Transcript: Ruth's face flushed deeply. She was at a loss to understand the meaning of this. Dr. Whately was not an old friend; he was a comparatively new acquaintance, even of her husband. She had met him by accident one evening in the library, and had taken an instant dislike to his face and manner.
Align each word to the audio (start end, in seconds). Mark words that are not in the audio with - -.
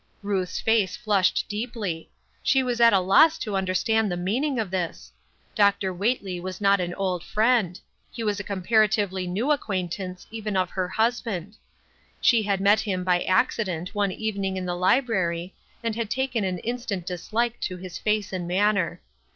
Ruth's 0.23 0.59
face 0.59 0.97
flushed 0.97 1.45
deeply. 1.47 2.09
She 2.41 2.63
was 2.63 2.81
at 2.81 2.91
a 2.91 2.99
loss 2.99 3.37
to 3.37 3.55
understand 3.55 4.11
the 4.11 4.17
meaning 4.17 4.57
of 4.57 4.71
this. 4.71 5.11
Dr. 5.53 5.93
Whately 5.93 6.39
was 6.39 6.59
not 6.59 6.81
an 6.81 6.95
old 6.95 7.23
friend; 7.23 7.79
he 8.11 8.23
was 8.23 8.39
a 8.39 8.43
comparatively 8.43 9.27
new 9.27 9.51
acquaintance, 9.51 10.25
even 10.31 10.57
of 10.57 10.71
her 10.71 10.87
husband. 10.87 11.55
She 12.19 12.41
had 12.41 12.59
met 12.61 12.79
him 12.79 13.03
by 13.03 13.21
accident 13.25 13.93
one 13.93 14.11
evening 14.11 14.57
in 14.57 14.65
the 14.65 14.75
library, 14.75 15.53
and 15.83 15.95
had 15.95 16.09
taken 16.09 16.43
an 16.43 16.57
instant 16.59 17.05
dislike 17.05 17.59
to 17.59 17.77
his 17.77 17.99
face 17.99 18.33
and 18.33 18.47
manner. 18.47 19.01